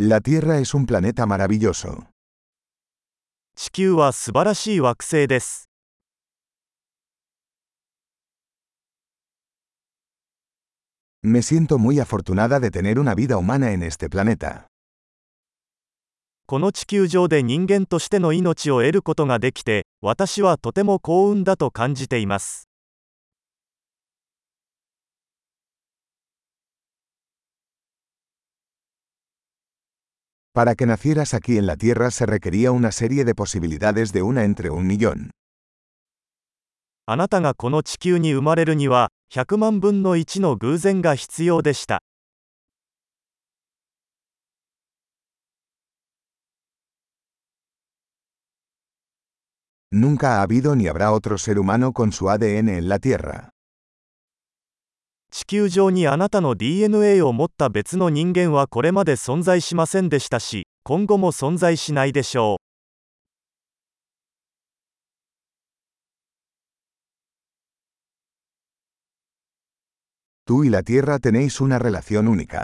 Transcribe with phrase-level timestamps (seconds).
[0.00, 2.06] La Tierra es un planeta maravilloso.
[3.56, 5.68] 地球は素晴らしい惑星です
[11.24, 14.66] Me siento muy afortunada de tener una vida humana en este planeta.
[16.46, 22.67] この地球上で人間としての命を得ることができて私はとても幸運だと感じています
[30.57, 34.43] Para que nacieras aquí en la Tierra se requería una serie de posibilidades de una
[34.43, 35.31] entre un millón.
[37.05, 42.01] あなたがこの地球に生まれるには100万分の1の偶然が必要でした
[49.91, 53.49] Nunca ha habido ni habrá otro ser humano con su ADN en la Tierra.
[55.30, 62.56] 地球上にあなたの DNA を持った別の人間はこれまで存在しませんでしたし今後も存在しないでしょ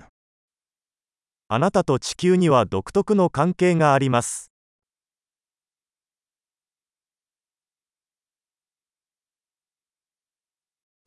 [0.00, 0.04] う.
[1.50, 4.47] あなたと地球には独特の関係があります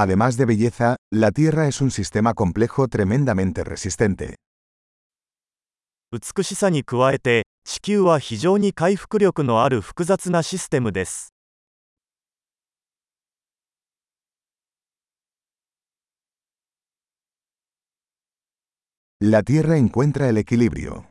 [0.00, 4.36] Además de belleza, la Tierra es un sistema complejo tremendamente resistente.
[6.12, 11.34] 美しさに加えて地球は非常に回復力のある複雑なシステムです
[19.20, 21.06] La Tierra encuentra el equilibrio.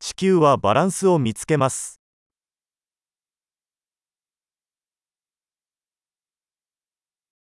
[0.00, 2.00] 地球はバランスを見つけます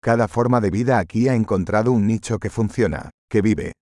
[0.04, 3.72] Cada forma de vida aquí ha encontrado un nicho que funciona, que vive.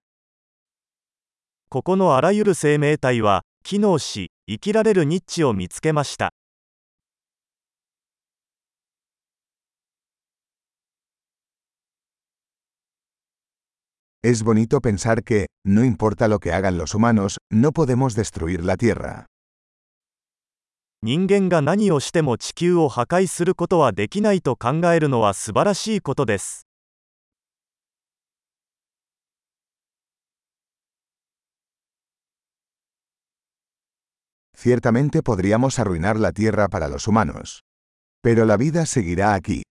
[1.71, 6.33] ここのあらゆる生命体は機能し生きられるニッチを見つけました
[14.23, 18.77] Es bonito pensar que, no importa lo que hagan los humanos, no podemos destruir la
[18.77, 19.27] Tierra.
[21.06, 26.66] 人間が何をしても地球を破壊することはできないと考えるのは素晴らしいことです
[34.56, 37.64] Ciertamente podríamos arruinar la Tierra para los humanos.
[38.22, 39.64] Pero la vida seguirá aquí.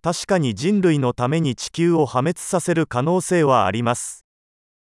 [0.00, 4.24] 確かに人類のために地球を破滅させる可能性はあります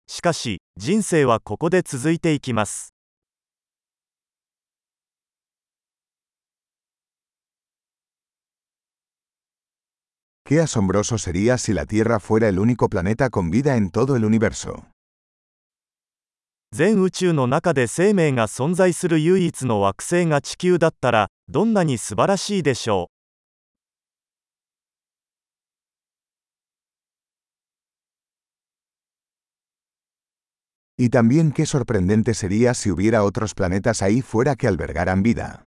[0.09, 2.94] しかし人生はここで続いていきます
[10.46, 14.26] Qué asombroso sería si la Tierra fuera el único planeta con vida en todo el
[14.26, 14.86] universo.
[16.72, 23.10] 全宇宙の中で生命が存在する唯一の惑星が地球だったらどんなに素晴らしいでしょ
[31.00, 35.64] Y también qué sorprendente sería si hubiera otros planetas ahí fuera que albergaran vida.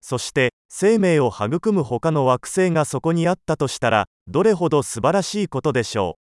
[0.00, 6.17] うそして 生命を育む他の惑星がそこにあったとしたらどれほど素晴らしいことでしょ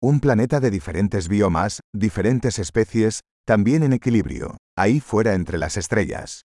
[0.00, 6.42] Un planeta de diferentes biomas, diferentes especies, también en equilibrio, ahí fuera entre las estrellas.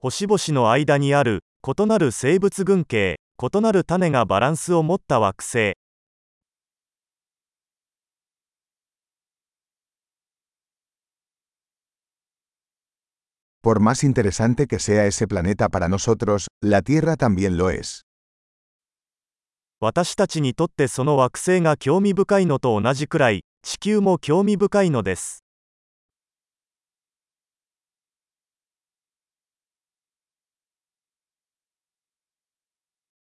[0.00, 5.74] う星々の間にある異なる生物群系異なる種がバランスを持った惑星
[13.67, 18.03] Por más interesante que sea ese planeta para nosotros, la Tierra también lo es.
[19.79, 25.43] 私たちにとってその惑星が興味深いのと同じくらい地球も興味深いのです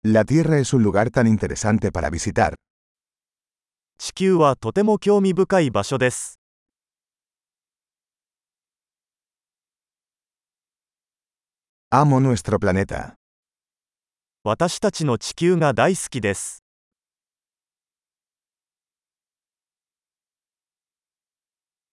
[0.04, 2.54] La Tierra es un lugar tan interesante para visitar.
[3.98, 6.37] 地球はとても興味深い場所です
[11.91, 13.15] Amo nuestro planeta.
[14.43, 16.63] 私たちの地球が大好きです